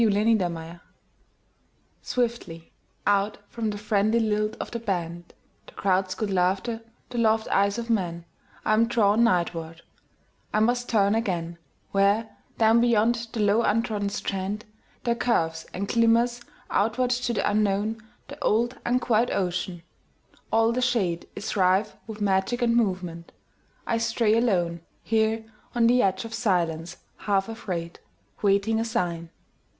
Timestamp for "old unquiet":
18.41-19.29